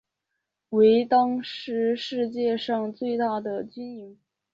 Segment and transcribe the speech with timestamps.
[0.69, 4.17] 为当时世界上最大的军营。